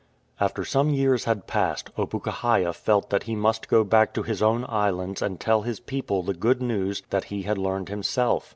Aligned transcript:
After 0.39 0.65
some 0.65 0.89
years 0.89 1.25
had 1.25 1.45
passed, 1.45 1.95
Opukahaia 1.95 2.73
felt 2.73 3.11
that 3.11 3.21
he 3.29 3.35
must 3.35 3.67
go 3.67 3.83
back 3.83 4.15
to 4.15 4.23
his 4.23 4.41
own 4.41 4.65
islands 4.67 5.21
and 5.21 5.39
tell 5.39 5.61
his 5.61 5.79
people 5.79 6.23
the 6.23 6.33
good 6.33 6.59
news 6.59 7.03
that 7.11 7.25
he 7.25 7.43
had 7.43 7.59
learned 7.59 7.89
himself. 7.89 8.49